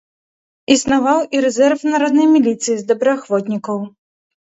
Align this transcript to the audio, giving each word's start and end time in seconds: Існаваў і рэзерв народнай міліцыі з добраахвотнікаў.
Існаваў 0.75 1.19
і 1.37 1.43
рэзерв 1.47 1.85
народнай 1.93 2.27
міліцыі 2.35 2.75
з 2.83 2.91
добраахвотнікаў. 2.91 3.89